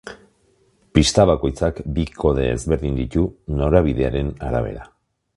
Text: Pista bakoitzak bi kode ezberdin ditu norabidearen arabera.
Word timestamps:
Pista 0.97 1.25
bakoitzak 1.31 1.81
bi 1.97 2.05
kode 2.23 2.45
ezberdin 2.53 2.97
ditu 3.03 3.25
norabidearen 3.59 4.33
arabera. 4.49 4.87